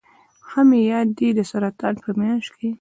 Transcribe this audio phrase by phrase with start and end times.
[0.47, 2.69] ښه مې یاد دي د سرطان په میاشت کې.